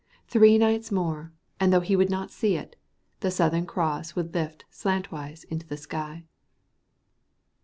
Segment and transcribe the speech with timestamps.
[0.27, 2.75] Three nights more, and though he would not see it,
[3.19, 6.25] the Southern Cross would lift slantwise into the sky.